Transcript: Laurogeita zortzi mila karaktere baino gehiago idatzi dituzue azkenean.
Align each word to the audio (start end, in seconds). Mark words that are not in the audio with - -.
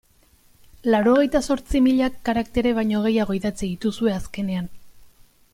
Laurogeita 0.93 1.41
zortzi 1.51 1.83
mila 1.89 2.09
karaktere 2.29 2.73
baino 2.81 3.05
gehiago 3.07 3.39
idatzi 3.41 3.65
dituzue 3.75 4.19
azkenean. 4.19 4.75